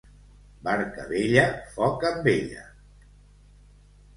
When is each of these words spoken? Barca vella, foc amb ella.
Barca 0.67 1.03
vella, 1.11 1.43
foc 1.75 2.07
amb 2.09 2.31
ella. 2.33 2.65